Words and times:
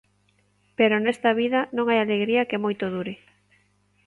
"Pero 0.77 0.95
nesta 0.97 1.31
vida 1.41 1.59
non 1.75 1.85
hai 1.87 1.99
alegría 2.01 2.47
que 2.49 2.63
moito 2.63 2.85
dure." 2.95 3.13